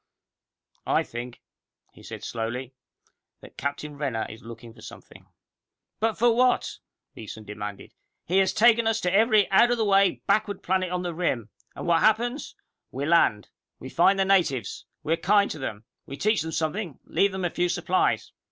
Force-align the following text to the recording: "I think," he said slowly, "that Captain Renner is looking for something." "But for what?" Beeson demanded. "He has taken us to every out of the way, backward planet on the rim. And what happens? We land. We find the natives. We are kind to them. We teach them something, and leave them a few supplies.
"I 0.87 1.03
think," 1.03 1.43
he 1.91 2.01
said 2.01 2.23
slowly, 2.23 2.73
"that 3.41 3.55
Captain 3.55 3.99
Renner 3.99 4.25
is 4.27 4.41
looking 4.41 4.73
for 4.73 4.81
something." 4.81 5.27
"But 5.99 6.17
for 6.17 6.35
what?" 6.35 6.79
Beeson 7.13 7.43
demanded. 7.43 7.93
"He 8.25 8.39
has 8.39 8.51
taken 8.51 8.87
us 8.87 8.99
to 9.01 9.13
every 9.13 9.47
out 9.51 9.69
of 9.69 9.77
the 9.77 9.85
way, 9.85 10.23
backward 10.25 10.63
planet 10.63 10.89
on 10.91 11.03
the 11.03 11.13
rim. 11.13 11.51
And 11.75 11.85
what 11.85 11.99
happens? 11.99 12.55
We 12.89 13.05
land. 13.05 13.49
We 13.77 13.89
find 13.89 14.17
the 14.17 14.25
natives. 14.25 14.87
We 15.03 15.13
are 15.13 15.17
kind 15.17 15.51
to 15.51 15.59
them. 15.59 15.85
We 16.07 16.17
teach 16.17 16.41
them 16.41 16.51
something, 16.51 16.97
and 17.05 17.15
leave 17.15 17.31
them 17.31 17.45
a 17.45 17.51
few 17.51 17.69
supplies. 17.69 18.31